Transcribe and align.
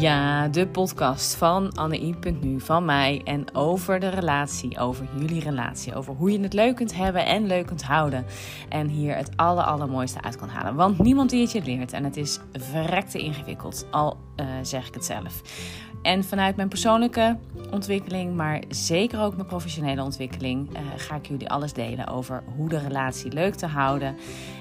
Ja, 0.00 0.48
de 0.48 0.66
podcast 0.66 1.34
van 1.34 1.72
Anne.nu 1.72 2.60
van 2.60 2.84
mij 2.84 3.20
en 3.24 3.54
over 3.54 4.00
de 4.00 4.08
relatie, 4.08 4.78
over 4.78 5.08
jullie 5.18 5.40
relatie, 5.40 5.94
over 5.94 6.14
hoe 6.14 6.32
je 6.32 6.40
het 6.40 6.52
leuk 6.52 6.76
kunt 6.76 6.94
hebben 6.94 7.26
en 7.26 7.46
leuk 7.46 7.66
kunt 7.66 7.82
houden 7.82 8.24
en 8.68 8.88
hier 8.88 9.16
het 9.16 9.30
aller 9.36 9.64
allermooiste 9.64 10.22
uit 10.22 10.36
kan 10.36 10.48
halen. 10.48 10.74
Want 10.74 10.98
niemand 10.98 11.30
die 11.30 11.40
het 11.40 11.52
je 11.52 11.62
leert 11.62 11.92
en 11.92 12.04
het 12.04 12.16
is 12.16 12.38
verrekte 12.52 13.18
ingewikkeld, 13.18 13.86
al 13.90 14.16
uh, 14.36 14.46
zeg 14.62 14.88
ik 14.88 14.94
het 14.94 15.04
zelf. 15.04 15.42
En 16.02 16.24
vanuit 16.24 16.56
mijn 16.56 16.68
persoonlijke 16.68 17.36
ontwikkeling, 17.70 18.36
maar 18.36 18.62
zeker 18.68 19.20
ook 19.20 19.34
mijn 19.34 19.46
professionele 19.46 20.02
ontwikkeling, 20.02 20.70
uh, 20.72 20.78
ga 20.96 21.14
ik 21.14 21.26
jullie 21.26 21.48
alles 21.48 21.72
delen 21.72 22.06
over 22.06 22.42
hoe 22.56 22.68
de 22.68 22.78
relatie 22.78 23.32
leuk 23.32 23.54
te 23.54 23.66
houden 23.66 24.16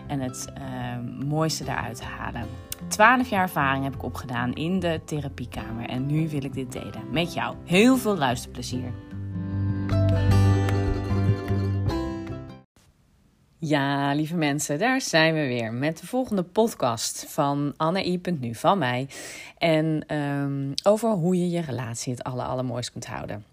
en 0.08 0.20
het 0.20 0.48
uh, 0.58 1.26
mooiste 1.28 1.64
daaruit 1.64 1.98
te 1.98 2.04
halen. 2.04 2.46
12 2.88 3.30
jaar 3.30 3.42
ervaring 3.42 3.84
heb 3.84 3.96
ik 3.96 4.04
opgedaan 4.04 4.54
in 4.54 4.80
de 4.80 5.02
therapiekamer 5.06 5.90
en 5.90 6.06
nu 6.06 6.30
wil 6.30 6.44
ik 6.44 6.54
dit 6.54 6.72
delen 6.72 7.04
met 7.12 7.34
jou. 7.34 7.56
Heel 7.66 7.98
veel 7.98 8.18
luisterplezier. 8.18 8.92
Ja, 13.62 14.14
lieve 14.14 14.36
mensen, 14.36 14.80
daar 14.80 15.02
zijn 15.02 15.34
we 15.34 15.48
weer 15.48 15.74
met 15.74 15.98
de 15.98 16.08
volgende 16.08 16.44
podcast 16.44 17.26
van 17.28 17.74
Anne.nu 17.78 18.56
van 18.56 18.78
mij. 18.78 19.08
En 19.58 20.16
um, 20.16 20.74
over 20.84 21.10
hoe 21.10 21.38
je 21.38 21.50
je 21.50 21.62
relatie 21.62 22.14
het 22.14 22.24
aller, 22.24 22.46
allermooist 22.46 22.92
kunt 22.92 23.06
houden. 23.06 23.46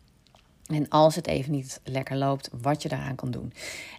En 0.66 0.88
als 0.88 1.14
het 1.14 1.26
even 1.26 1.52
niet 1.52 1.80
lekker 1.84 2.16
loopt, 2.16 2.50
wat 2.60 2.82
je 2.82 2.88
daaraan 2.88 3.14
kan 3.14 3.30
doen. 3.30 3.52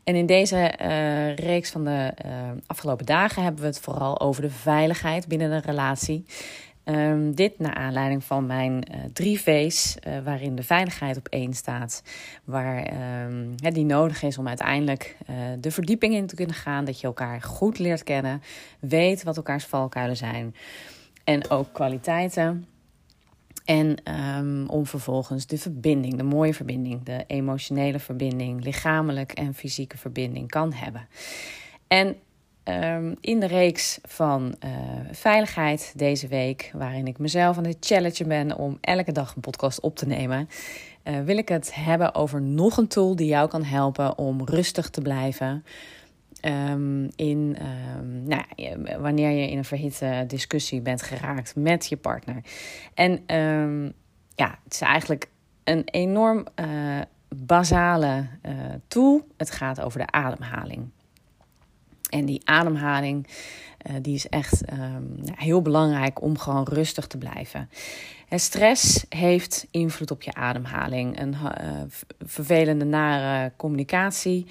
En 0.03 0.15
in 0.15 0.25
deze 0.25 0.73
uh, 0.81 1.35
reeks 1.35 1.69
van 1.69 1.83
de 1.83 2.13
uh, 2.25 2.31
afgelopen 2.65 3.05
dagen 3.05 3.43
hebben 3.43 3.61
we 3.61 3.67
het 3.67 3.79
vooral 3.79 4.19
over 4.19 4.41
de 4.41 4.49
veiligheid 4.49 5.27
binnen 5.27 5.51
een 5.51 5.61
relatie. 5.61 6.25
Um, 6.89 7.35
dit 7.35 7.59
naar 7.59 7.73
aanleiding 7.73 8.23
van 8.23 8.45
mijn 8.45 8.83
uh, 8.91 8.97
drie 9.13 9.41
V's, 9.41 9.97
waarin 10.23 10.55
de 10.55 10.63
veiligheid 10.63 11.17
op 11.17 11.27
één 11.27 11.53
staat. 11.53 12.03
Waar 12.43 12.93
ja, 13.55 13.71
die 13.71 13.85
nodig 13.85 14.23
is 14.23 14.37
om 14.37 14.47
uiteindelijk 14.47 15.17
de 15.59 15.71
verdieping 15.71 16.13
in 16.13 16.27
te 16.27 16.35
kunnen 16.35 16.55
gaan. 16.55 16.85
Dat 16.85 16.99
je 16.99 17.07
elkaar 17.07 17.41
goed 17.41 17.79
leert 17.79 18.03
kennen, 18.03 18.41
weet 18.79 19.23
wat 19.23 19.37
elkaars 19.37 19.65
valkuilen 19.65 20.17
zijn. 20.17 20.55
En 21.23 21.49
ook 21.49 21.73
kwaliteiten. 21.73 22.67
En 23.65 23.97
um, 24.37 24.69
om 24.69 24.85
vervolgens 24.85 25.47
de 25.47 25.57
verbinding, 25.57 26.17
de 26.17 26.23
mooie 26.23 26.53
verbinding, 26.53 27.03
de 27.03 27.23
emotionele 27.27 27.99
verbinding, 27.99 28.63
lichamelijk 28.63 29.31
en 29.31 29.53
fysieke 29.53 29.97
verbinding 29.97 30.49
kan 30.49 30.73
hebben. 30.73 31.07
En 31.87 32.15
um, 32.69 33.15
in 33.21 33.39
de 33.39 33.47
reeks 33.47 33.99
van 34.03 34.55
uh, 34.65 34.71
veiligheid 35.11 35.93
deze 35.95 36.27
week, 36.27 36.71
waarin 36.73 37.07
ik 37.07 37.17
mezelf 37.17 37.57
aan 37.57 37.65
het 37.65 37.77
challenge 37.79 38.25
ben 38.25 38.57
om 38.57 38.77
elke 38.81 39.11
dag 39.11 39.35
een 39.35 39.41
podcast 39.41 39.79
op 39.79 39.95
te 39.95 40.07
nemen, 40.07 40.49
uh, 41.03 41.19
wil 41.19 41.37
ik 41.37 41.49
het 41.49 41.75
hebben 41.75 42.15
over 42.15 42.41
nog 42.41 42.77
een 42.77 42.87
tool 42.87 43.15
die 43.15 43.27
jou 43.27 43.49
kan 43.49 43.63
helpen 43.63 44.17
om 44.17 44.45
rustig 44.45 44.89
te 44.89 45.01
blijven. 45.01 45.65
Um, 46.41 47.09
in, 47.15 47.57
um, 47.97 48.23
nou, 48.23 48.43
wanneer 48.99 49.29
je 49.29 49.49
in 49.49 49.57
een 49.57 49.65
verhitte 49.65 50.23
discussie 50.27 50.81
bent 50.81 51.01
geraakt 51.01 51.55
met 51.55 51.87
je 51.87 51.97
partner. 51.97 52.43
En 52.93 53.23
ja, 54.35 54.59
het 54.63 54.73
is 54.73 54.81
eigenlijk 54.81 55.29
een 55.63 55.83
enorm 55.85 56.45
uh, 56.55 57.01
basale 57.35 58.27
tool. 58.87 59.27
Het 59.37 59.51
gaat 59.51 59.81
over 59.81 59.99
de 59.99 60.11
ademhaling. 60.11 60.89
En 62.09 62.25
die 62.25 62.41
ademhaling 62.43 63.27
uh, 63.89 63.95
die 64.01 64.15
is 64.15 64.29
echt 64.29 64.61
heel 65.35 65.61
belangrijk 65.61 66.21
om 66.21 66.37
gewoon 66.37 66.67
rustig 66.69 67.07
te 67.07 67.17
blijven. 67.17 67.69
En 68.27 68.39
stress 68.39 69.05
heeft 69.09 69.67
invloed 69.71 70.11
op 70.11 70.21
je 70.21 70.33
ademhaling. 70.33 71.19
Een 71.19 71.35
vervelende, 72.25 72.85
nare 72.85 73.51
communicatie 73.55 74.47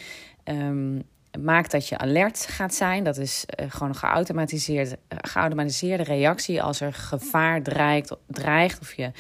maakt 1.41 1.71
dat 1.71 1.89
je 1.89 1.99
alert 1.99 2.47
gaat 2.51 2.75
zijn. 2.75 3.05
Dat 3.05 3.17
is 3.17 3.45
gewoon 3.69 3.89
een 3.89 3.95
geautomatiseerde, 3.95 4.99
geautomatiseerde 5.09 6.03
reactie 6.03 6.63
als 6.63 6.81
er 6.81 6.93
gevaar 6.93 7.63
dreigt, 7.63 8.17
dreigt 8.27 8.81
of 8.81 8.95
je 8.95 9.11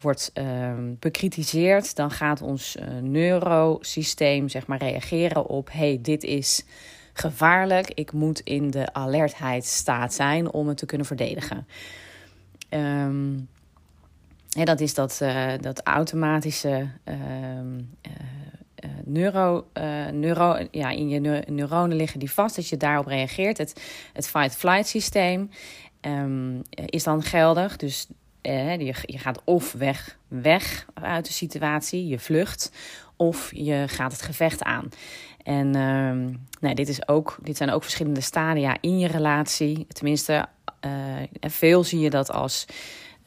wordt 0.00 0.30
uh, 0.34 0.72
bekritiseerd. 0.98 1.96
Dan 1.96 2.10
gaat 2.10 2.42
ons 2.42 2.76
neurosysteem 3.00 4.48
zeg 4.48 4.66
maar, 4.66 4.78
reageren 4.78 5.46
op: 5.46 5.68
hey, 5.72 5.98
dit 6.02 6.24
is 6.24 6.64
gevaarlijk. 7.14 7.90
Ik 7.90 8.12
moet 8.12 8.40
in 8.40 8.70
de 8.70 8.92
alertheidsstaat 8.92 10.14
zijn 10.14 10.52
om 10.52 10.68
het 10.68 10.76
te 10.76 10.86
kunnen 10.86 11.06
verdedigen. 11.06 11.66
En 14.54 14.64
dat 14.64 14.80
is 14.80 14.94
dat, 14.94 15.22
dat 15.60 15.80
automatische 15.82 16.88
ehm, 17.04 17.78
uh, 18.84 18.90
neuro, 19.04 19.66
uh, 19.78 20.06
neuro, 20.06 20.66
ja, 20.70 20.90
in 20.90 21.08
je 21.08 21.44
neuronen 21.46 21.96
liggen 21.96 22.18
die 22.18 22.30
vast, 22.30 22.56
dat 22.56 22.68
je 22.68 22.76
daarop 22.76 23.06
reageert. 23.06 23.58
Het, 23.58 23.82
het 24.12 24.28
fight-flight 24.28 24.86
systeem 24.86 25.50
um, 26.00 26.62
is 26.70 27.02
dan 27.02 27.22
geldig. 27.22 27.76
Dus 27.76 28.06
je, 28.42 28.94
je 29.02 29.18
gaat 29.18 29.40
of 29.44 29.72
weg, 29.72 30.18
weg 30.28 30.86
uit 30.94 31.26
de 31.26 31.32
situatie, 31.32 32.06
je 32.06 32.18
vlucht, 32.18 32.72
of 33.16 33.50
je 33.54 33.84
gaat 33.86 34.12
het 34.12 34.22
gevecht 34.22 34.62
aan. 34.62 34.88
En 35.44 35.70
nou, 36.60 36.74
dit, 36.74 36.88
is 36.88 37.08
ook, 37.08 37.38
dit 37.42 37.56
zijn 37.56 37.70
ook 37.70 37.82
verschillende 37.82 38.20
stadia 38.20 38.76
in 38.80 38.98
je 38.98 39.06
relatie. 39.06 39.86
Tenminste, 39.86 40.46
veel 41.40 41.84
zie 41.84 42.00
je 42.00 42.10
dat 42.10 42.30
als 42.30 42.66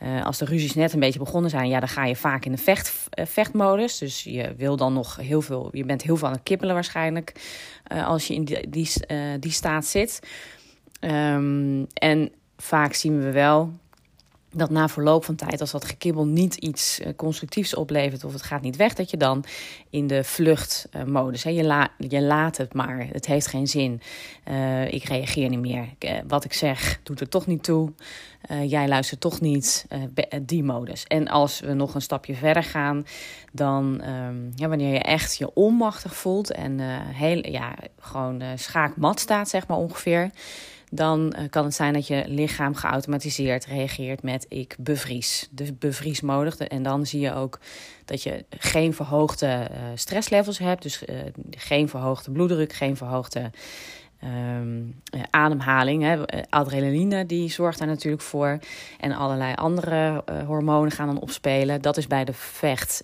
uh, 0.03 0.25
als 0.25 0.37
de 0.37 0.45
ruzies 0.45 0.73
net 0.73 0.93
een 0.93 0.99
beetje 0.99 1.19
begonnen 1.19 1.49
zijn, 1.49 1.69
ja, 1.69 1.79
dan 1.79 1.89
ga 1.89 2.05
je 2.05 2.15
vaak 2.15 2.45
in 2.45 2.51
de 2.51 2.57
vecht, 2.57 3.09
uh, 3.19 3.25
vechtmodus. 3.25 3.97
Dus 3.97 4.23
je 4.23 4.53
wil 4.57 4.75
dan 4.75 4.93
nog 4.93 5.15
heel 5.15 5.41
veel, 5.41 5.69
je 5.71 5.85
bent 5.85 6.01
heel 6.01 6.17
veel 6.17 6.27
aan 6.27 6.33
het 6.33 6.43
kippelen 6.43 6.73
waarschijnlijk 6.73 7.33
als 8.05 8.27
je 8.27 8.33
in 8.33 8.43
die, 8.43 8.69
die, 9.39 9.51
staat 9.51 9.85
zit. 9.85 10.19
Um, 11.01 11.87
en 11.93 12.31
vaak 12.57 12.93
zien 12.93 13.19
we 13.19 13.31
wel 13.31 13.73
dat 14.57 14.69
na 14.69 14.87
verloop 14.87 15.25
van 15.25 15.35
tijd, 15.35 15.61
als 15.61 15.71
dat 15.71 15.85
gekibbel 15.85 16.25
niet 16.25 16.55
iets 16.55 16.99
uh, 16.99 17.07
constructiefs 17.15 17.75
oplevert 17.75 18.23
of 18.23 18.33
het 18.33 18.41
gaat 18.43 18.61
niet 18.61 18.75
weg, 18.75 18.93
dat 18.93 19.09
je 19.09 19.17
dan 19.17 19.43
in 19.89 20.07
de 20.07 20.23
vluchtmodus, 20.23 21.45
uh, 21.45 21.55
je, 21.55 21.87
je 21.97 22.21
laat 22.21 22.57
het 22.57 22.73
maar, 22.73 23.07
het 23.11 23.25
heeft 23.25 23.47
geen 23.47 23.67
zin, 23.67 24.01
uh, 24.49 24.93
ik 24.93 25.03
reageer 25.03 25.49
niet 25.49 25.59
meer, 25.59 25.87
wat 26.27 26.43
ik 26.43 26.53
zeg 26.53 26.99
doet 27.03 27.19
er 27.19 27.29
toch 27.29 27.47
niet 27.47 27.63
toe, 27.63 27.91
jij 28.65 28.87
luistert 28.87 29.19
toch 29.19 29.41
niet, 29.41 29.87
die 30.41 30.63
modus. 30.63 31.03
En 31.03 31.27
als 31.27 31.59
we 31.59 31.73
nog 31.73 31.95
een 31.95 32.01
stapje 32.01 32.35
verder 32.35 32.63
gaan, 32.63 33.05
dan 33.51 34.01
um, 34.09 34.51
ja, 34.55 34.67
wanneer 34.67 34.93
je 34.93 34.99
echt 34.99 35.37
je 35.37 35.53
onmachtig 35.53 36.15
voelt 36.15 36.51
en 36.51 36.79
heel, 37.13 37.47
ja, 37.47 37.75
gewoon 37.99 38.43
schaakmat 38.55 39.19
staat, 39.19 39.49
zeg 39.49 39.67
maar 39.67 39.77
ongeveer 39.77 40.29
dan 40.91 41.35
uh, 41.37 41.49
kan 41.49 41.63
het 41.63 41.73
zijn 41.73 41.93
dat 41.93 42.07
je 42.07 42.23
lichaam 42.27 42.75
geautomatiseerd 42.75 43.65
reageert 43.65 44.23
met 44.23 44.45
ik 44.49 44.75
bevries. 44.79 45.47
Dus 45.51 45.77
bevriesmodus. 45.77 46.57
En 46.57 46.83
dan 46.83 47.05
zie 47.05 47.19
je 47.19 47.33
ook 47.33 47.59
dat 48.05 48.23
je 48.23 48.45
geen 48.49 48.93
verhoogde 48.93 49.67
uh, 49.71 49.77
stresslevels 49.95 50.57
hebt. 50.57 50.81
Dus 50.81 51.03
uh, 51.03 51.15
geen 51.49 51.89
verhoogde 51.89 52.31
bloeddruk, 52.31 52.73
geen 52.73 52.97
verhoogde 52.97 53.51
um, 54.23 55.01
ademhaling. 55.29 56.03
Hè. 56.03 56.45
Adrenaline 56.49 57.25
die 57.25 57.49
zorgt 57.49 57.79
daar 57.79 57.87
natuurlijk 57.87 58.23
voor. 58.23 58.59
En 58.99 59.11
allerlei 59.11 59.53
andere 59.53 60.23
hormonen 60.45 60.91
gaan 60.91 61.07
dan 61.07 61.21
opspelen. 61.21 61.81
Dat 61.81 61.97
is 61.97 62.07
bij 62.07 62.25
de 62.25 62.33
vecht- 62.33 63.01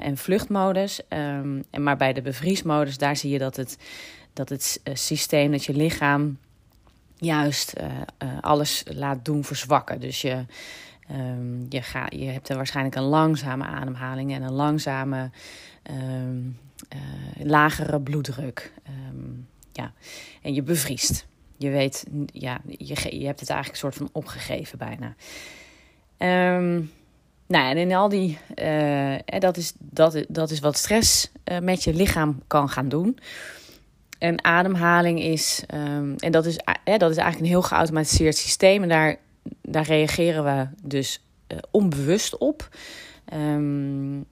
en 0.00 0.16
vluchtmodus. 0.16 1.00
Um, 1.08 1.64
en 1.70 1.82
maar 1.82 1.96
bij 1.96 2.12
de 2.12 2.22
bevriesmodus, 2.22 2.98
daar 2.98 3.16
zie 3.16 3.30
je 3.30 3.38
dat 3.38 3.56
het, 3.56 3.78
dat 4.32 4.48
het 4.48 4.80
systeem, 4.92 5.50
dat 5.50 5.64
je 5.64 5.74
lichaam 5.74 6.38
juist 7.16 7.74
uh, 7.80 7.86
uh, 8.22 8.38
alles 8.40 8.84
laat 8.88 9.24
doen 9.24 9.44
verzwakken. 9.44 10.00
Dus 10.00 10.20
je, 10.20 10.44
um, 11.10 11.66
je, 11.68 11.82
ga, 11.82 12.06
je 12.08 12.24
hebt 12.24 12.48
er 12.48 12.56
waarschijnlijk 12.56 12.96
een 12.96 13.02
langzame 13.02 13.64
ademhaling 13.64 14.32
en 14.32 14.42
een 14.42 14.52
langzame, 14.52 15.30
um, 15.90 16.58
uh, 16.94 17.46
lagere 17.46 18.00
bloeddruk. 18.00 18.72
Um, 19.10 19.48
ja. 19.72 19.92
En 20.42 20.54
je 20.54 20.62
bevriest. 20.62 21.26
Je 21.56 21.70
weet, 21.70 22.06
ja, 22.26 22.60
je, 22.66 23.18
je 23.18 23.26
hebt 23.26 23.40
het 23.40 23.50
eigenlijk 23.50 23.82
een 23.82 23.90
soort 23.90 23.94
van 23.94 24.08
opgegeven 24.12 24.78
bijna. 24.78 25.14
nou, 27.46 27.70
en 27.70 27.76
in 27.76 27.94
al 27.94 28.08
die, 28.08 28.38
dat, 29.38 29.56
is, 29.56 29.72
dat, 29.78 30.24
dat 30.28 30.50
is 30.50 30.60
wat 30.60 30.76
stress 30.76 31.30
met 31.62 31.84
je 31.84 31.94
lichaam 31.94 32.42
kan 32.46 32.68
gaan 32.68 32.88
doen. 32.88 33.18
En 34.18 34.44
ademhaling 34.44 35.20
is, 35.20 35.64
um, 35.74 36.14
en 36.16 36.32
dat 36.32 36.46
is, 36.46 36.58
dat 36.84 37.10
is 37.10 37.16
eigenlijk 37.16 37.38
een 37.38 37.44
heel 37.44 37.62
geautomatiseerd 37.62 38.36
systeem. 38.36 38.82
En 38.82 38.88
daar, 38.88 39.16
daar 39.62 39.86
reageren 39.86 40.44
we 40.44 40.66
dus 40.82 41.22
uh, 41.48 41.58
onbewust 41.70 42.38
op. 42.38 42.68
Um, 43.34 44.24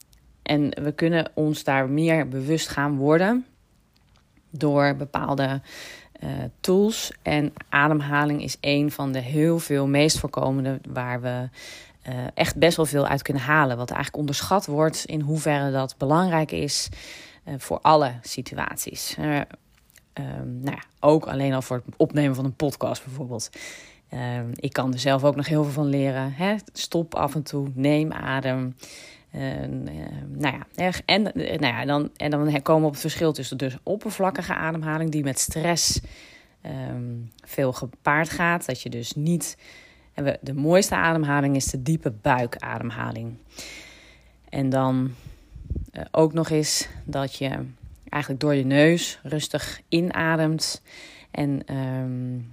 en 0.42 0.68
we 0.82 0.92
kunnen 0.94 1.30
ons 1.34 1.64
daar 1.64 1.88
meer 1.88 2.28
bewust 2.28 2.68
gaan 2.68 2.96
worden 2.96 3.46
door 4.50 4.96
bepaalde 4.96 5.60
tools. 6.60 7.12
En 7.22 7.52
ademhaling 7.68 8.42
is 8.42 8.56
een 8.60 8.90
van 8.90 9.12
de 9.12 9.18
heel 9.18 9.58
veel 9.58 9.86
meest 9.86 10.18
voorkomende 10.18 10.80
waar 10.88 11.20
we 11.20 11.48
echt 12.34 12.56
best 12.56 12.76
wel 12.76 12.86
veel 12.86 13.06
uit 13.06 13.22
kunnen 13.22 13.42
halen. 13.42 13.76
Wat 13.76 13.90
eigenlijk 13.90 14.18
onderschat 14.18 14.66
wordt 14.66 15.04
in 15.04 15.20
hoeverre 15.20 15.70
dat 15.70 15.94
belangrijk 15.98 16.50
is 16.52 16.88
voor 17.56 17.78
alle 17.80 18.12
situaties. 18.22 19.16
Um, 20.18 20.60
nou 20.60 20.76
ja, 20.76 20.82
ook 21.00 21.26
alleen 21.26 21.52
al 21.52 21.62
voor 21.62 21.82
het 21.86 21.96
opnemen 21.96 22.34
van 22.34 22.44
een 22.44 22.54
podcast 22.54 23.04
bijvoorbeeld. 23.04 23.50
Um, 24.12 24.50
ik 24.54 24.72
kan 24.72 24.92
er 24.92 24.98
zelf 24.98 25.24
ook 25.24 25.36
nog 25.36 25.46
heel 25.46 25.62
veel 25.62 25.72
van 25.72 25.86
leren. 25.86 26.32
Hè? 26.32 26.54
Stop 26.72 27.14
af 27.14 27.34
en 27.34 27.42
toe, 27.42 27.70
neem 27.74 28.12
adem. 28.12 28.76
Uh, 29.34 29.42
nou 30.28 30.62
ja, 30.76 30.90
en, 31.04 31.22
nou 31.34 31.66
ja, 31.66 31.84
dan, 31.84 32.10
en 32.16 32.30
dan 32.30 32.62
komen 32.62 32.80
we 32.82 32.86
op 32.86 32.92
het 32.92 33.00
verschil 33.00 33.32
tussen 33.32 33.58
dus 33.58 33.76
oppervlakkige 33.82 34.54
ademhaling, 34.54 35.10
die 35.10 35.22
met 35.22 35.38
stress 35.38 36.00
veel 37.44 37.72
gepaard 37.72 38.30
gaat. 38.30 38.66
Dat 38.66 38.82
je 38.82 38.90
dus 38.90 39.14
niet. 39.14 39.56
De 40.40 40.54
mooiste 40.54 40.94
ademhaling 40.94 41.56
is 41.56 41.64
de 41.64 41.82
diepe 41.82 42.10
buikademhaling. 42.10 43.36
En 44.48 44.68
dan 44.68 45.14
uh, 45.92 46.02
ook 46.10 46.32
nog 46.32 46.50
eens 46.50 46.88
dat 47.04 47.34
je 47.34 47.50
eigenlijk 48.14 48.40
door 48.42 48.54
je 48.54 48.64
neus 48.64 49.18
rustig 49.22 49.80
inademt 49.88 50.82
en 51.30 51.76
um, 51.76 52.48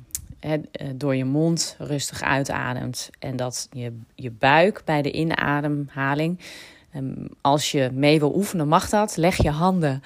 door 0.96 1.16
je 1.16 1.26
mond 1.26 1.76
rustig 1.78 2.22
uitademt. 2.22 3.10
En 3.20 3.36
dat 3.36 3.68
je, 3.72 4.00
je 4.16 4.32
buik 4.32 4.82
bij 4.86 5.02
de 5.02 5.12
inademhaling, 5.12 6.40
um, 6.96 7.28
als 7.42 7.72
je 7.72 7.90
mee 7.94 8.20
wil 8.20 8.36
oefenen, 8.36 8.68
mag 8.68 8.90
dat. 8.90 9.18
Leg 9.18 9.44
je 9.44 9.50
handen 9.50 10.04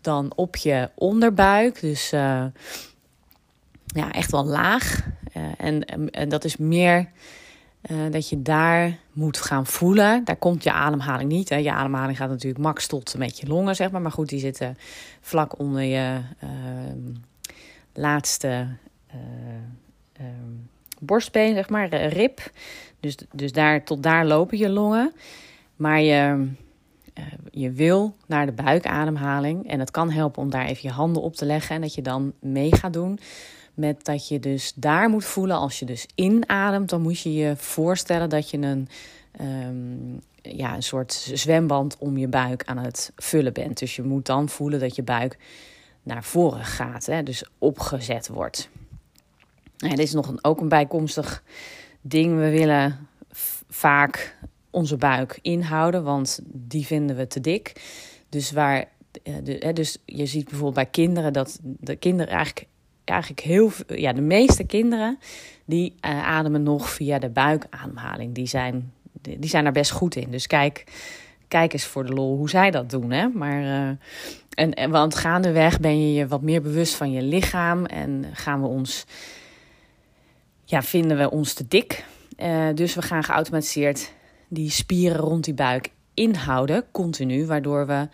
dan 0.00 0.32
op 0.36 0.56
je 0.56 0.90
onderbuik. 0.94 1.80
Dus 1.80 2.12
uh, 2.12 2.44
ja, 3.86 4.12
echt 4.12 4.30
wel 4.30 4.44
laag. 4.44 5.06
Uh, 5.36 5.42
en, 5.56 5.84
en 6.10 6.28
dat 6.28 6.44
is 6.44 6.56
meer 6.56 7.08
uh, 7.90 8.10
dat 8.10 8.28
je 8.28 8.42
daar 8.42 8.98
moet 9.12 9.36
gaan 9.36 9.66
voelen. 9.66 10.24
Daar 10.24 10.36
komt 10.36 10.62
je 10.64 10.72
ademhaling 10.72 11.30
niet. 11.30 11.48
Hè. 11.48 11.56
Je 11.56 11.72
ademhaling 11.72 12.16
gaat 12.16 12.28
natuurlijk 12.28 12.62
max 12.62 12.86
tot 12.86 13.14
met 13.18 13.38
je 13.38 13.46
longen, 13.46 13.76
zeg 13.76 13.90
maar. 13.90 14.00
Maar 14.00 14.12
goed, 14.12 14.28
die 14.28 14.38
zitten 14.38 14.76
vlak 15.20 15.58
onder 15.58 15.82
je 15.82 16.20
uh, 16.44 16.50
laatste 17.92 18.66
uh, 19.14 20.26
borstbeen, 21.00 21.54
zeg 21.54 21.68
maar, 21.68 21.94
rib. 21.94 22.40
Dus, 23.00 23.16
dus 23.32 23.52
daar, 23.52 23.84
tot 23.84 24.02
daar 24.02 24.26
lopen 24.26 24.58
je 24.58 24.68
longen. 24.68 25.12
Maar 25.76 26.00
je, 26.00 26.48
je 27.50 27.70
wil 27.70 28.16
naar 28.26 28.46
de 28.46 28.52
buikademhaling. 28.52 29.68
En 29.70 29.80
het 29.80 29.90
kan 29.90 30.10
helpen 30.10 30.42
om 30.42 30.50
daar 30.50 30.66
even 30.66 30.88
je 30.88 30.94
handen 30.94 31.22
op 31.22 31.34
te 31.34 31.44
leggen. 31.44 31.74
En 31.74 31.80
dat 31.80 31.94
je 31.94 32.02
dan 32.02 32.32
mee 32.40 32.76
gaat 32.76 32.92
doen 32.92 33.18
met 33.74 34.04
dat 34.04 34.28
je 34.28 34.40
dus 34.40 34.72
daar 34.74 35.08
moet 35.08 35.24
voelen, 35.24 35.56
als 35.56 35.78
je 35.78 35.84
dus 35.84 36.06
inademt, 36.14 36.88
dan 36.88 37.00
moet 37.00 37.20
je 37.20 37.34
je 37.34 37.56
voorstellen 37.56 38.28
dat 38.28 38.50
je 38.50 38.58
een, 38.58 38.88
um, 39.40 40.20
ja, 40.42 40.74
een 40.74 40.82
soort 40.82 41.12
zwemband 41.32 41.98
om 41.98 42.16
je 42.16 42.28
buik 42.28 42.64
aan 42.64 42.78
het 42.78 43.12
vullen 43.16 43.52
bent. 43.52 43.78
Dus 43.78 43.96
je 43.96 44.02
moet 44.02 44.26
dan 44.26 44.48
voelen 44.48 44.80
dat 44.80 44.96
je 44.96 45.02
buik 45.02 45.38
naar 46.02 46.24
voren 46.24 46.64
gaat, 46.64 47.06
hè, 47.06 47.22
dus 47.22 47.44
opgezet 47.58 48.28
wordt. 48.28 48.68
Nou, 49.78 49.94
dit 49.94 50.04
is 50.06 50.12
nog 50.12 50.28
een, 50.28 50.44
ook 50.44 50.60
een 50.60 50.68
bijkomstig 50.68 51.42
ding. 52.00 52.38
We 52.38 52.50
willen 52.50 53.08
vaak 53.68 54.36
onze 54.70 54.96
buik 54.96 55.38
inhouden, 55.42 56.04
want 56.04 56.40
die 56.44 56.86
vinden 56.86 57.16
we 57.16 57.26
te 57.26 57.40
dik. 57.40 57.82
Dus 58.28 58.50
waar 58.50 58.88
dus 59.72 59.98
je 60.04 60.26
ziet 60.26 60.44
bijvoorbeeld 60.44 60.74
bij 60.74 60.86
kinderen 60.86 61.32
dat 61.32 61.58
de 61.62 61.96
kinderen 61.96 62.32
eigenlijk 62.32 62.66
eigenlijk 63.04 63.40
heel 63.40 63.70
ja, 63.86 64.12
de 64.12 64.20
meeste 64.20 64.64
kinderen 64.64 65.18
die 65.64 65.94
uh, 66.00 66.26
ademen 66.26 66.62
nog 66.62 66.88
via 66.90 67.18
de 67.18 67.28
buikademhaling. 67.28 68.34
Die 68.34 68.46
zijn, 68.46 68.92
die 69.20 69.48
zijn 69.48 69.66
er 69.66 69.72
best 69.72 69.90
goed 69.90 70.16
in. 70.16 70.30
Dus 70.30 70.46
kijk, 70.46 70.84
kijk 71.48 71.72
eens 71.72 71.84
voor 71.84 72.06
de 72.06 72.12
lol 72.12 72.36
hoe 72.36 72.48
zij 72.48 72.70
dat 72.70 72.90
doen. 72.90 73.10
Hè? 73.10 73.28
Maar, 73.28 73.62
uh, 73.62 73.88
en, 74.54 74.74
en, 74.74 74.90
want 74.90 75.14
gaandeweg 75.14 75.80
ben 75.80 76.00
je 76.00 76.14
je 76.14 76.26
wat 76.26 76.42
meer 76.42 76.62
bewust 76.62 76.94
van 76.94 77.12
je 77.12 77.22
lichaam 77.22 77.86
en 77.86 78.24
gaan 78.32 78.60
we 78.60 78.66
ons, 78.66 79.06
ja, 80.64 80.82
vinden 80.82 81.18
we 81.18 81.30
ons 81.30 81.52
te 81.52 81.68
dik. 81.68 82.04
Uh, 82.38 82.68
dus 82.74 82.94
we 82.94 83.02
gaan 83.02 83.24
geautomatiseerd 83.24 84.12
die 84.48 84.70
spieren 84.70 85.20
rond 85.20 85.44
die 85.44 85.54
buik 85.54 85.90
inhouden, 86.14 86.84
continu, 86.90 87.46
waardoor 87.46 87.86
we 87.86 88.08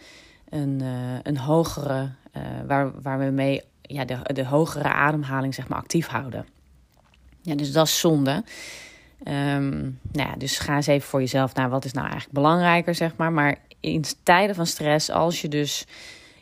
een, 0.49 0.83
een 1.23 1.39
hogere, 1.39 2.11
waar, 2.67 3.01
waar 3.03 3.19
we 3.19 3.25
mee 3.25 3.63
ja, 3.93 4.05
de, 4.05 4.19
de 4.23 4.45
hogere 4.45 4.93
ademhaling 4.93 5.55
zeg 5.55 5.69
maar, 5.69 5.79
actief 5.79 6.07
houden. 6.07 6.47
Ja, 7.43 7.55
dus 7.55 7.73
dat 7.73 7.87
is 7.87 8.01
zonde. 8.01 8.45
Um, 9.29 9.99
nou 10.13 10.29
ja, 10.29 10.35
dus 10.39 10.59
ga 10.59 10.77
eens 10.77 10.87
even 10.87 11.09
voor 11.09 11.21
jezelf 11.21 11.55
naar 11.55 11.71
wat 11.71 11.85
is 11.85 11.93
nou 11.93 12.07
eigenlijk 12.07 12.35
belangrijker, 12.35 12.95
zeg 12.95 13.17
maar. 13.17 13.33
Maar 13.33 13.59
in 13.81 14.05
tijden 14.23 14.55
van 14.55 14.67
stress, 14.67 15.11
als 15.11 15.41
je 15.41 15.49
dus 15.49 15.87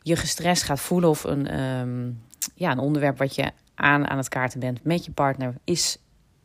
je 0.03 0.17
gestrest 0.17 0.63
gaat 0.63 0.81
voelen 0.81 1.11
of 1.11 1.25
een, 1.25 1.61
um, 1.61 2.23
ja, 2.55 2.71
een 2.71 2.79
onderwerp 2.79 3.19
wat 3.19 3.35
je 3.35 3.51
aan, 3.75 4.09
aan 4.09 4.17
het 4.17 4.29
kaarten 4.29 4.61
bent 4.61 4.85
met 4.85 5.05
je 5.05 5.11
partner, 5.11 5.55
is 5.65 5.99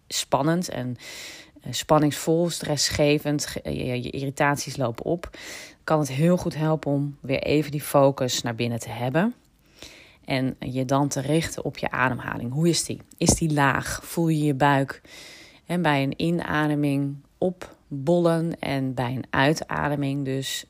spannend 0.07 0.69
en 0.69 0.95
uh, 1.65 1.73
spanningsvol, 1.73 2.49
stressgevend, 2.49 3.53
je 3.63 4.09
irritaties 4.09 4.77
lopen 4.77 5.05
op, 5.05 5.29
kan 5.83 5.99
het 5.99 6.11
heel 6.11 6.37
goed 6.37 6.55
helpen 6.55 6.91
om 6.91 7.17
weer 7.21 7.41
even 7.43 7.71
die 7.71 7.81
focus 7.81 8.41
naar 8.41 8.55
binnen 8.55 8.79
te 8.79 8.89
hebben. 8.89 9.33
En 10.25 10.55
je 10.59 10.85
dan 10.85 11.07
te 11.07 11.21
richten 11.21 11.65
op 11.65 11.77
je 11.77 11.91
ademhaling. 11.91 12.53
Hoe 12.53 12.69
is 12.69 12.83
die? 12.83 13.01
Is 13.17 13.29
die 13.29 13.53
laag? 13.53 13.99
Voel 14.03 14.27
je 14.27 14.43
je 14.43 14.53
buik? 14.53 15.01
En 15.65 15.81
bij 15.81 16.03
een 16.03 16.13
inademing 16.21 17.15
opbollen 17.37 18.59
en 18.59 18.93
bij 18.93 19.11
een 19.11 19.25
uitademing 19.29 20.25
dus, 20.25 20.65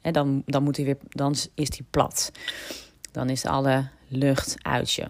en 0.00 0.12
dan, 0.12 0.42
dan, 0.46 0.62
moet 0.62 0.76
hij 0.76 0.84
weer, 0.84 0.98
dan 1.08 1.34
is 1.54 1.70
die 1.70 1.86
plat. 1.90 2.32
Dan 3.12 3.28
is 3.30 3.44
alle 3.44 3.88
lucht 4.08 4.56
uit 4.62 4.92
je. 4.92 5.06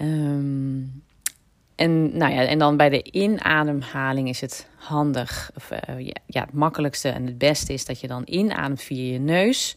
Um, 0.00 1.02
en, 1.74 2.16
nou 2.16 2.32
ja, 2.32 2.44
en 2.44 2.58
dan 2.58 2.76
bij 2.76 2.88
de 2.88 3.02
inademhaling 3.02 4.28
is 4.28 4.40
het 4.40 4.68
handig, 4.76 5.50
of, 5.56 5.70
uh, 5.70 6.00
ja, 6.00 6.14
ja, 6.26 6.40
het 6.40 6.52
makkelijkste 6.52 7.08
en 7.08 7.26
het 7.26 7.38
beste 7.38 7.72
is 7.72 7.84
dat 7.84 8.00
je 8.00 8.06
dan 8.06 8.22
inademt 8.24 8.82
via 8.82 9.12
je 9.12 9.18
neus. 9.18 9.76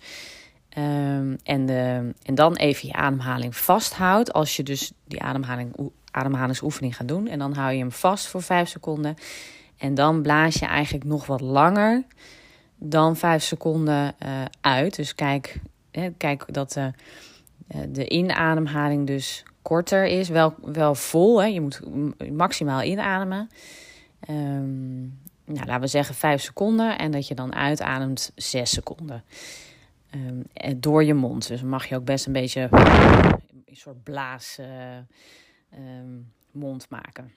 Um, 0.77 1.37
en, 1.43 1.65
de, 1.65 2.13
en 2.23 2.35
dan 2.35 2.55
even 2.55 2.87
je 2.87 2.93
ademhaling 2.93 3.55
vasthoudt. 3.55 4.33
Als 4.33 4.55
je 4.55 4.63
dus 4.63 4.91
die 5.05 5.21
ademhaling, 5.21 5.91
ademhalingsoefening 6.11 6.95
gaat 6.95 7.07
doen. 7.07 7.27
En 7.27 7.39
dan 7.39 7.53
hou 7.53 7.71
je 7.71 7.79
hem 7.79 7.91
vast 7.91 8.27
voor 8.27 8.41
5 8.41 8.69
seconden. 8.69 9.15
En 9.77 9.93
dan 9.93 10.21
blaas 10.21 10.55
je 10.55 10.65
eigenlijk 10.65 11.05
nog 11.05 11.25
wat 11.25 11.41
langer 11.41 12.03
dan 12.75 13.15
5 13.15 13.43
seconden 13.43 14.15
uh, 14.23 14.41
uit. 14.61 14.95
Dus 14.95 15.15
kijk, 15.15 15.59
hè, 15.91 16.09
kijk 16.17 16.53
dat 16.53 16.71
de, 16.71 16.91
uh, 17.75 17.81
de 17.89 18.09
inademhaling 18.09 19.07
dus 19.07 19.43
korter 19.61 20.05
is. 20.05 20.29
Wel, 20.29 20.55
wel 20.61 20.95
vol, 20.95 21.41
hè. 21.41 21.47
je 21.47 21.61
moet 21.61 21.81
maximaal 22.31 22.81
inademen. 22.81 23.49
Um, 24.29 25.19
nou, 25.45 25.65
laten 25.65 25.81
we 25.81 25.87
zeggen 25.87 26.15
5 26.15 26.41
seconden. 26.41 26.97
En 26.97 27.11
dat 27.11 27.27
je 27.27 27.35
dan 27.35 27.55
uitademt 27.55 28.31
6 28.35 28.69
seconden. 28.69 29.23
Um, 30.15 30.43
door 30.77 31.03
je 31.03 31.13
mond. 31.13 31.47
Dus 31.47 31.61
mag 31.61 31.85
je 31.85 31.95
ook 31.95 32.05
best 32.05 32.25
een 32.25 32.33
beetje 32.33 32.67
een 33.65 33.75
soort 33.75 34.03
blaas 34.03 34.57
uh, 34.59 34.67
um, 35.99 36.31
mond 36.51 36.89
maken. 36.89 37.31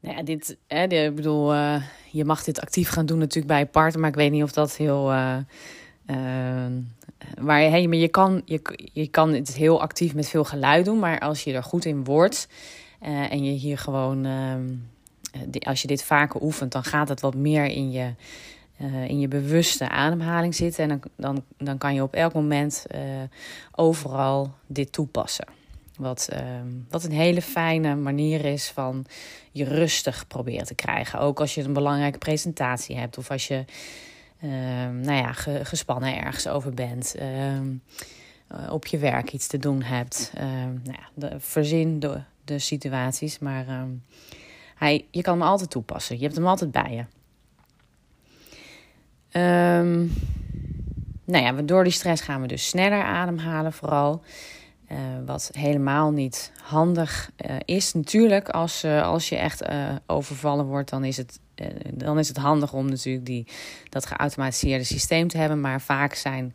Nou 0.00 0.16
ja, 0.16 0.22
dit, 0.22 0.56
hè, 0.66 0.82
ik 0.82 1.14
bedoel, 1.14 1.54
uh, 1.54 1.82
je 2.10 2.24
mag 2.24 2.44
dit 2.44 2.60
actief 2.60 2.88
gaan 2.88 3.06
doen 3.06 3.18
natuurlijk 3.18 3.46
bij 3.46 3.58
je 3.58 3.66
partner, 3.66 4.00
maar 4.00 4.10
ik 4.10 4.16
weet 4.16 4.30
niet 4.30 4.42
of 4.42 4.52
dat 4.52 4.76
heel. 4.76 5.12
Uh, 5.12 5.36
maar, 7.40 7.60
hey, 7.60 7.86
maar 7.86 7.98
je, 7.98 8.08
kan, 8.08 8.42
je, 8.44 8.88
je 8.92 9.08
kan 9.08 9.32
het 9.32 9.54
heel 9.54 9.80
actief 9.80 10.14
met 10.14 10.28
veel 10.28 10.44
geluid 10.44 10.84
doen, 10.84 10.98
maar 10.98 11.18
als 11.18 11.44
je 11.44 11.52
er 11.52 11.62
goed 11.62 11.84
in 11.84 12.04
wordt 12.04 12.48
en 13.00 13.44
je 13.44 13.52
hier 13.52 13.78
gewoon, 13.78 14.26
als 15.60 15.82
je 15.82 15.88
dit 15.88 16.02
vaker 16.02 16.42
oefent, 16.42 16.72
dan 16.72 16.84
gaat 16.84 17.08
het 17.08 17.20
wat 17.20 17.34
meer 17.34 17.64
in 17.64 17.90
je 17.90 18.14
uh, 18.82 19.08
in 19.08 19.20
je 19.20 19.28
bewuste 19.28 19.88
ademhaling 19.88 20.54
zitten. 20.54 20.82
En 20.82 20.88
dan, 20.88 21.10
dan, 21.16 21.44
dan 21.56 21.78
kan 21.78 21.94
je 21.94 22.02
op 22.02 22.14
elk 22.14 22.32
moment 22.32 22.86
uh, 22.94 23.00
overal 23.74 24.54
dit 24.66 24.92
toepassen. 24.92 25.46
Wat, 25.96 26.28
uh, 26.32 26.40
wat 26.90 27.04
een 27.04 27.12
hele 27.12 27.42
fijne 27.42 27.94
manier 27.94 28.44
is 28.44 28.70
van 28.70 29.06
je 29.52 29.64
rustig 29.64 30.26
proberen 30.26 30.66
te 30.66 30.74
krijgen. 30.74 31.18
Ook 31.18 31.40
als 31.40 31.54
je 31.54 31.62
een 31.62 31.72
belangrijke 31.72 32.18
presentatie 32.18 32.96
hebt 32.96 33.18
of 33.18 33.30
als 33.30 33.48
je 33.48 33.64
ehm, 34.40 35.00
nou 35.00 35.16
ja, 35.16 35.32
ge, 35.32 35.60
gespannen 35.64 36.18
ergens 36.18 36.48
over 36.48 36.74
bent. 36.74 37.14
Ehm, 37.14 37.66
eh, 38.48 38.72
op 38.72 38.86
je 38.86 38.98
werk 38.98 39.32
iets 39.32 39.46
te 39.46 39.58
doen 39.58 39.82
hebt. 39.82 40.32
nou 40.34 40.80
ja, 40.84 41.08
de, 41.14 41.36
verzin 41.38 42.00
de, 42.00 42.20
de 42.44 42.58
situaties, 42.58 43.38
maar 43.38 43.86
hij, 44.74 45.06
je 45.10 45.22
kan 45.22 45.38
hem 45.38 45.48
altijd 45.48 45.70
toepassen. 45.70 46.16
Je 46.16 46.22
hebt 46.22 46.36
hem 46.36 46.46
altijd 46.46 46.70
bij 46.70 46.92
je. 46.92 47.17
Um, 49.32 50.12
nou 51.24 51.44
ja, 51.44 51.52
door 51.52 51.84
die 51.84 51.92
stress 51.92 52.22
gaan 52.22 52.40
we 52.40 52.46
dus 52.46 52.68
sneller 52.68 53.02
ademhalen, 53.02 53.72
vooral. 53.72 54.22
Uh, 54.92 54.98
wat 55.26 55.50
helemaal 55.52 56.10
niet 56.10 56.52
handig 56.62 57.30
uh, 57.46 57.56
is. 57.64 57.92
Natuurlijk, 57.92 58.48
als, 58.48 58.84
uh, 58.84 59.02
als 59.02 59.28
je 59.28 59.36
echt 59.36 59.62
overvallen 60.06 60.64
wordt, 60.64 60.90
dan 60.90 61.04
is, 61.04 61.16
het, 61.16 61.40
dan 61.92 62.18
is 62.18 62.28
het 62.28 62.36
handig 62.36 62.72
om 62.72 62.88
natuurlijk 62.88 63.26
die, 63.26 63.46
dat 63.88 64.06
geautomatiseerde 64.06 64.84
systeem 64.84 65.28
te 65.28 65.38
hebben. 65.38 65.60
Maar 65.60 65.80
vaak 65.80 66.14
zijn 66.14 66.54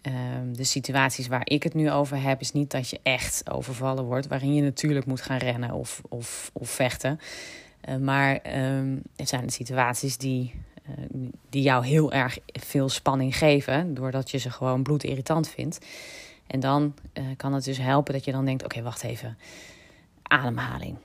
ehm, 0.00 0.52
de 0.52 0.64
situaties 0.64 1.26
waar 1.26 1.44
ik 1.44 1.62
het 1.62 1.74
nu 1.74 1.90
over 1.90 2.22
heb, 2.22 2.40
is 2.40 2.52
niet 2.52 2.70
dat 2.70 2.90
je 2.90 3.00
echt 3.02 3.50
overvallen 3.50 4.04
wordt, 4.04 4.26
waarin 4.26 4.54
je 4.54 4.62
natuurlijk 4.62 5.06
moet 5.06 5.20
gaan 5.20 5.38
rennen 5.38 5.72
of, 5.72 6.00
of, 6.08 6.50
of 6.52 6.70
vechten. 6.70 7.20
maar 8.00 8.40
um, 8.56 9.02
er 9.16 9.26
zijn 9.26 9.50
situaties 9.50 10.16
die 10.16 10.54
die 11.48 11.62
jou 11.62 11.86
heel 11.86 12.12
erg 12.12 12.38
veel 12.46 12.88
spanning 12.88 13.36
geven, 13.36 13.94
doordat 13.94 14.30
je 14.30 14.38
ze 14.38 14.50
gewoon 14.50 14.82
bloedirritant 14.82 15.48
vindt. 15.48 15.86
En 16.46 16.60
dan 16.60 16.94
uh, 17.14 17.24
kan 17.36 17.52
het 17.52 17.64
dus 17.64 17.78
helpen 17.78 18.12
dat 18.12 18.24
je 18.24 18.32
dan 18.32 18.44
denkt: 18.44 18.64
oké, 18.64 18.82
wacht 18.82 19.02
even. 19.02 19.38
Ademhaling. 20.22 20.96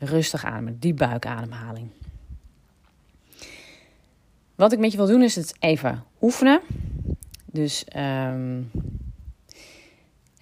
Rustig 0.00 0.44
ademen, 0.44 0.78
die 0.78 0.94
buikademhaling. 0.94 1.88
Wat 4.54 4.72
ik 4.72 4.78
met 4.78 4.90
je 4.90 4.96
wil 4.96 5.06
doen 5.06 5.22
is 5.22 5.34
het 5.34 5.54
even 5.58 6.04
oefenen. 6.20 6.60
Dus 7.44 7.84
um, 7.96 8.70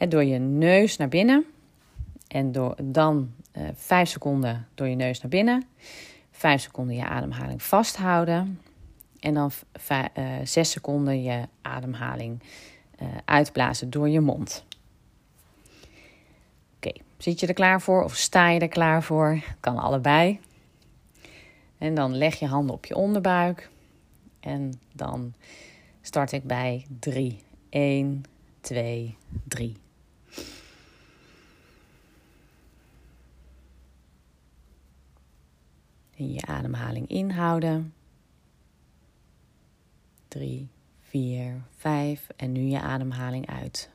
door 0.09 0.25
je 0.25 0.39
neus 0.39 0.97
naar 0.97 1.09
binnen. 1.09 1.45
En 2.29 2.53
door, 2.53 2.77
dan 2.83 3.33
uh, 3.57 3.69
vijf 3.75 4.09
seconden 4.09 4.67
door 4.75 4.89
je 4.89 4.95
neus 4.95 5.21
naar 5.21 5.31
binnen. 5.31 5.65
Vijf 6.31 6.63
seconden 6.63 6.97
je 6.97 7.05
ademhaling 7.05 7.63
vasthouden. 7.63 8.61
En 9.21 9.35
dan 9.35 9.51
uh, 9.91 10.35
zes 10.45 10.71
seconden 10.71 11.23
je 11.23 11.49
ademhaling 11.63 12.43
uh, 13.03 13.09
uitblazen 13.25 13.91
door 13.91 14.09
je 14.09 14.21
mond. 14.21 14.65
Oké, 16.77 16.93
zit 17.19 17.41
je 17.41 17.47
er 17.47 17.55
klaar 17.55 17.81
voor 17.81 18.05
of 18.05 18.17
sta 18.17 18.49
je 18.49 18.61
er 18.61 18.69
klaar 18.69 19.03
voor? 19.03 19.43
Kan 19.61 19.79
allebei. 19.79 20.41
En 21.79 21.95
dan 21.95 22.17
leg 22.17 22.39
je 22.39 22.47
handen 22.47 22.75
op 22.75 22.87
je 22.87 22.95
onderbuik. 22.95 23.71
En 24.41 24.81
dan 24.93 25.35
start 26.03 26.33
ik 26.33 26.45
bij 26.45 26.87
3. 26.99 27.39
1, 27.69 28.23
2, 28.61 29.17
3. 29.49 29.77
En 36.17 36.33
je 36.33 36.47
ademhaling 36.47 37.09
inhouden. 37.09 37.95
3, 40.31 40.69
4, 41.01 41.63
5 41.77 42.27
en 42.37 42.53
nu 42.53 42.61
je 42.61 42.81
ademhaling 42.81 43.47
uit. 43.47 43.91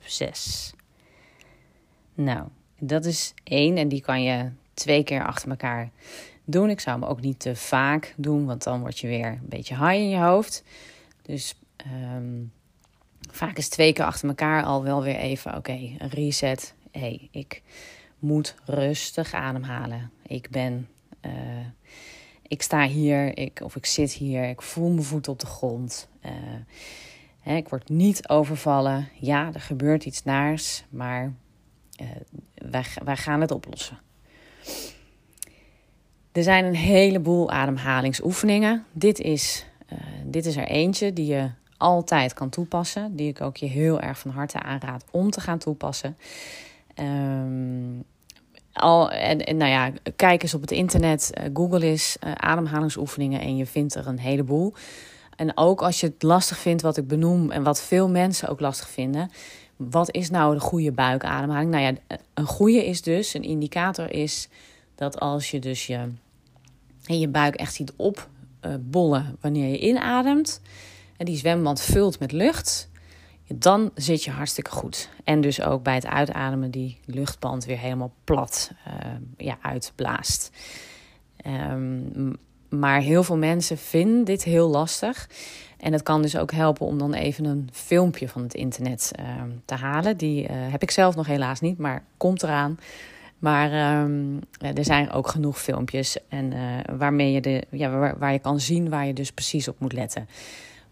Zes. 0.00 0.72
Nou, 2.14 2.48
dat 2.78 3.04
is 3.04 3.34
één 3.44 3.76
en 3.76 3.88
die 3.88 4.00
kan 4.00 4.22
je 4.22 4.50
twee 4.74 5.04
keer 5.04 5.26
achter 5.26 5.50
elkaar 5.50 5.90
doen. 6.44 6.70
Ik 6.70 6.80
zou 6.80 7.00
hem 7.00 7.08
ook 7.08 7.20
niet 7.20 7.40
te 7.40 7.56
vaak 7.56 8.14
doen, 8.16 8.46
want 8.46 8.62
dan 8.62 8.80
word 8.80 8.98
je 8.98 9.06
weer 9.06 9.26
een 9.26 9.48
beetje 9.48 9.74
high 9.74 9.94
in 9.94 10.08
je 10.08 10.18
hoofd. 10.18 10.64
Dus 11.22 11.54
um, 12.16 12.52
vaak 13.30 13.56
is 13.56 13.68
twee 13.68 13.92
keer 13.92 14.04
achter 14.04 14.28
elkaar 14.28 14.64
al 14.64 14.82
wel 14.82 15.02
weer 15.02 15.16
even, 15.16 15.56
oké, 15.56 15.96
reset. 15.98 16.74
Hey, 16.90 17.28
ik 17.30 17.62
moet 18.18 18.54
rustig 18.64 19.34
ademhalen. 19.34 20.10
Ik 20.26 20.50
ben 20.50 20.88
uh, 21.26 21.32
ik 22.42 22.62
sta 22.62 22.86
hier, 22.86 23.38
ik, 23.38 23.60
of 23.62 23.76
ik 23.76 23.86
zit 23.86 24.12
hier, 24.12 24.48
ik 24.48 24.62
voel 24.62 24.90
mijn 24.90 25.04
voet 25.04 25.28
op 25.28 25.40
de 25.40 25.46
grond. 25.46 26.08
Uh, 26.26 26.32
hè, 27.40 27.56
ik 27.56 27.68
word 27.68 27.88
niet 27.88 28.28
overvallen. 28.28 29.08
Ja, 29.20 29.50
er 29.52 29.60
gebeurt 29.60 30.04
iets 30.04 30.24
naars, 30.24 30.84
maar 30.88 31.32
uh, 32.02 32.08
wij, 32.54 32.84
wij 33.04 33.16
gaan 33.16 33.40
het 33.40 33.50
oplossen. 33.50 33.98
Er 36.32 36.42
zijn 36.42 36.64
een 36.64 36.76
heleboel 36.76 37.50
ademhalingsoefeningen. 37.50 38.84
Dit 38.92 39.18
is, 39.18 39.66
dit 40.24 40.46
is 40.46 40.56
er 40.56 40.66
eentje 40.66 41.12
die 41.12 41.26
je 41.26 41.50
altijd 41.76 42.34
kan 42.34 42.48
toepassen. 42.48 43.16
Die 43.16 43.28
ik 43.28 43.40
ook 43.40 43.56
je 43.56 43.66
heel 43.66 44.00
erg 44.00 44.18
van 44.18 44.30
harte 44.30 44.60
aanraad 44.60 45.04
om 45.10 45.30
te 45.30 45.40
gaan 45.40 45.58
toepassen. 45.58 46.16
Um, 46.94 48.04
al, 48.74 49.10
en, 49.10 49.56
nou 49.56 49.70
ja, 49.70 49.92
kijk 50.16 50.42
eens 50.42 50.54
op 50.54 50.60
het 50.60 50.70
internet, 50.70 51.30
uh, 51.38 51.44
Google 51.54 51.86
eens 51.86 52.16
uh, 52.24 52.32
ademhalingsoefeningen 52.32 53.40
en 53.40 53.56
je 53.56 53.66
vindt 53.66 53.94
er 53.94 54.06
een 54.06 54.18
heleboel. 54.18 54.74
En 55.36 55.56
ook 55.56 55.82
als 55.82 56.00
je 56.00 56.06
het 56.06 56.22
lastig 56.22 56.58
vindt 56.58 56.82
wat 56.82 56.96
ik 56.96 57.06
benoem 57.06 57.50
en 57.50 57.62
wat 57.62 57.82
veel 57.82 58.08
mensen 58.08 58.48
ook 58.48 58.60
lastig 58.60 58.88
vinden. 58.88 59.30
Wat 59.76 60.14
is 60.14 60.30
nou 60.30 60.54
de 60.54 60.60
goede 60.60 60.92
buikademhaling? 60.92 61.70
Nou 61.70 61.82
ja, 61.82 62.16
een 62.34 62.46
goede 62.46 62.86
is 62.86 63.02
dus, 63.02 63.34
een 63.34 63.42
indicator 63.42 64.12
is 64.12 64.48
dat 64.94 65.20
als 65.20 65.50
je 65.50 65.58
dus 65.58 65.86
je, 65.86 66.08
je 67.00 67.28
buik 67.28 67.54
echt 67.54 67.74
ziet 67.74 67.92
opbollen 67.96 69.36
wanneer 69.40 69.68
je 69.68 69.78
inademt. 69.78 70.60
En 71.16 71.26
die 71.26 71.36
zwemband 71.36 71.80
vult 71.80 72.18
met 72.18 72.32
lucht 72.32 72.88
dan 73.46 73.90
zit 73.94 74.24
je 74.24 74.30
hartstikke 74.30 74.70
goed. 74.70 75.10
En 75.24 75.40
dus 75.40 75.62
ook 75.62 75.82
bij 75.82 75.94
het 75.94 76.06
uitademen 76.06 76.70
die 76.70 76.98
luchtband 77.04 77.64
weer 77.64 77.78
helemaal 77.78 78.12
plat 78.24 78.70
uh, 78.86 78.94
ja, 79.36 79.58
uitblaast. 79.62 80.50
Um, 81.46 82.36
maar 82.68 83.00
heel 83.00 83.22
veel 83.22 83.36
mensen 83.36 83.78
vinden 83.78 84.24
dit 84.24 84.44
heel 84.44 84.68
lastig. 84.68 85.28
En 85.78 85.92
het 85.92 86.02
kan 86.02 86.22
dus 86.22 86.36
ook 86.36 86.52
helpen 86.52 86.86
om 86.86 86.98
dan 86.98 87.14
even 87.14 87.44
een 87.44 87.68
filmpje 87.72 88.28
van 88.28 88.42
het 88.42 88.54
internet 88.54 89.12
uh, 89.20 89.26
te 89.64 89.74
halen. 89.74 90.16
Die 90.16 90.42
uh, 90.42 90.48
heb 90.50 90.82
ik 90.82 90.90
zelf 90.90 91.14
nog 91.14 91.26
helaas 91.26 91.60
niet, 91.60 91.78
maar 91.78 92.04
komt 92.16 92.42
eraan. 92.42 92.78
Maar 93.38 94.02
um, 94.02 94.40
er 94.58 94.84
zijn 94.84 95.10
ook 95.10 95.28
genoeg 95.28 95.60
filmpjes 95.60 96.16
en, 96.28 96.52
waarmee 96.98 97.32
je 97.32 97.40
de, 97.40 97.64
ja, 97.70 98.16
waar 98.18 98.32
je 98.32 98.38
kan 98.38 98.60
zien 98.60 98.88
waar 98.88 99.06
je 99.06 99.12
dus 99.12 99.32
precies 99.32 99.68
op 99.68 99.80
moet 99.80 99.92
letten. 99.92 100.28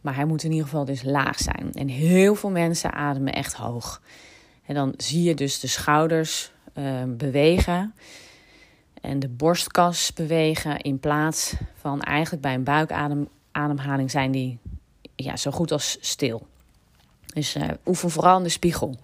Maar 0.03 0.15
hij 0.15 0.25
moet 0.25 0.43
in 0.43 0.51
ieder 0.51 0.67
geval 0.67 0.85
dus 0.85 1.03
laag 1.03 1.39
zijn. 1.39 1.73
En 1.73 1.89
heel 1.89 2.35
veel 2.35 2.51
mensen 2.51 2.93
ademen 2.93 3.33
echt 3.33 3.55
hoog. 3.55 4.03
En 4.67 4.75
dan 4.75 4.95
zie 4.97 5.23
je 5.23 5.35
dus 5.35 5.61
de 5.61 5.67
schouders 5.67 6.53
uh, 6.75 7.03
bewegen. 7.07 7.95
En 9.01 9.19
de 9.19 9.29
borstkas 9.29 10.13
bewegen. 10.13 10.81
In 10.81 10.99
plaats 10.99 11.55
van 11.75 12.01
eigenlijk 12.01 12.43
bij 12.43 12.55
een 12.55 12.65
buikademhaling 12.65 14.11
zijn 14.11 14.31
die 14.31 14.59
ja, 15.17 15.37
zo 15.37 15.51
goed 15.51 15.73
als 15.73 15.97
stil. 16.01 16.47
Dus 17.35 17.57
uh, 17.57 17.63
oefen 17.87 18.11
vooral 18.11 18.37
in 18.37 18.43
de 18.43 18.49
spiegel. 18.49 18.97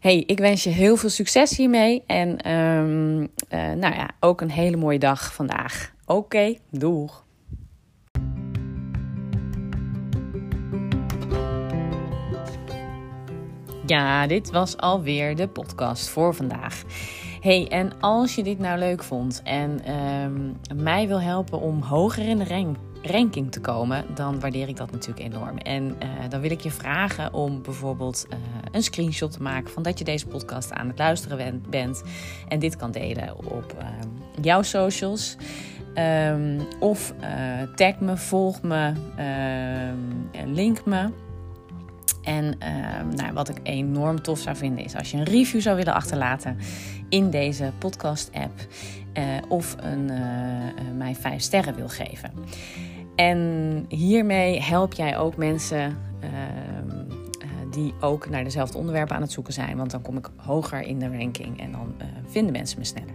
Hey, 0.00 0.22
ik 0.26 0.38
wens 0.38 0.62
je 0.64 0.70
heel 0.70 0.96
veel 0.96 1.08
succes 1.08 1.56
hiermee. 1.56 2.02
En 2.06 2.52
um, 2.52 3.18
nou 3.50 3.94
ja, 3.94 4.10
ook 4.20 4.40
een 4.40 4.50
hele 4.50 4.76
mooie 4.76 4.98
dag 4.98 5.34
vandaag. 5.34 5.92
Oké, 6.04 6.56
doeg! 6.70 7.26
Ja, 13.88 14.26
dit 14.26 14.50
was 14.50 14.76
alweer 14.76 15.36
de 15.36 15.48
podcast 15.48 16.08
voor 16.08 16.34
vandaag. 16.34 16.82
Hey, 17.40 17.68
en 17.68 18.00
als 18.00 18.34
je 18.34 18.42
dit 18.42 18.58
nou 18.58 18.78
leuk 18.78 19.02
vond 19.02 19.40
en 19.44 19.94
um, 20.24 20.56
mij 20.76 21.06
wil 21.06 21.20
helpen 21.20 21.60
om 21.60 21.82
hoger 21.82 22.28
in 22.28 22.38
de 22.38 22.44
rank, 22.44 22.76
ranking 23.02 23.52
te 23.52 23.60
komen, 23.60 24.04
dan 24.14 24.40
waardeer 24.40 24.68
ik 24.68 24.76
dat 24.76 24.90
natuurlijk 24.90 25.34
enorm. 25.34 25.58
En 25.58 25.84
uh, 25.84 26.08
dan 26.28 26.40
wil 26.40 26.50
ik 26.50 26.60
je 26.60 26.70
vragen 26.70 27.32
om 27.32 27.62
bijvoorbeeld 27.62 28.26
uh, 28.30 28.38
een 28.72 28.82
screenshot 28.82 29.32
te 29.32 29.42
maken 29.42 29.70
van 29.70 29.82
dat 29.82 29.98
je 29.98 30.04
deze 30.04 30.26
podcast 30.26 30.72
aan 30.72 30.88
het 30.88 30.98
luisteren 30.98 31.62
bent 31.70 32.02
en 32.48 32.58
dit 32.58 32.76
kan 32.76 32.90
delen 32.90 33.36
op 33.36 33.74
uh, 33.78 33.88
jouw 34.40 34.62
socials. 34.62 35.36
Um, 36.30 36.60
of 36.80 37.14
uh, 37.20 37.74
tag 37.74 38.00
me, 38.00 38.16
volg 38.16 38.62
me, 38.62 38.92
link 40.46 40.84
me. 40.84 41.26
En 42.28 42.44
uh, 42.44 43.16
nou, 43.16 43.32
wat 43.32 43.48
ik 43.48 43.60
enorm 43.62 44.22
tof 44.22 44.38
zou 44.38 44.56
vinden 44.56 44.84
is 44.84 44.96
als 44.96 45.10
je 45.10 45.16
een 45.16 45.24
review 45.24 45.60
zou 45.60 45.76
willen 45.76 45.94
achterlaten 45.94 46.56
in 47.08 47.30
deze 47.30 47.72
podcast-app. 47.78 48.52
Uh, 49.18 49.24
of 49.48 49.76
een, 49.80 50.10
uh, 50.10 50.96
mij 50.96 51.14
vijf 51.14 51.42
sterren 51.42 51.74
wil 51.74 51.88
geven. 51.88 52.32
En 53.16 53.84
hiermee 53.88 54.62
help 54.62 54.92
jij 54.92 55.18
ook 55.18 55.36
mensen 55.36 55.98
ehm, 56.20 57.06
die 57.70 57.94
ook 58.00 58.28
naar 58.28 58.44
dezelfde 58.44 58.78
onderwerpen 58.78 59.16
aan 59.16 59.22
het 59.22 59.32
zoeken 59.32 59.52
zijn. 59.52 59.76
Want 59.76 59.90
dan 59.90 60.02
kom 60.02 60.16
ik 60.16 60.28
hoger 60.36 60.80
in 60.80 60.98
de 60.98 61.16
ranking 61.18 61.60
en 61.60 61.72
dan 61.72 61.94
vinden 62.26 62.52
mensen 62.52 62.78
me 62.78 62.84
sneller. 62.84 63.14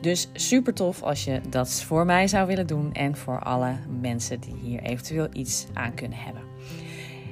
Dus 0.00 0.28
super 0.32 0.74
tof 0.74 1.02
als 1.02 1.24
je 1.24 1.40
dat 1.50 1.82
voor 1.82 2.04
mij 2.04 2.28
zou 2.28 2.46
willen 2.46 2.66
doen 2.66 2.92
en 2.92 3.16
voor 3.16 3.40
alle 3.40 3.72
mensen 4.00 4.40
die 4.40 4.56
hier 4.62 4.82
eventueel 4.82 5.28
iets 5.32 5.66
aan 5.72 5.94
kunnen 5.94 6.18
hebben. 6.18 6.53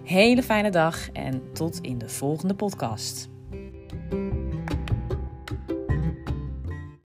Hele 0.04 0.42
fijne 0.42 0.70
dag 0.70 1.10
en 1.12 1.42
tot 1.52 1.78
in 1.80 1.98
de 1.98 2.08
volgende 2.08 2.54
podcast. 2.54 3.30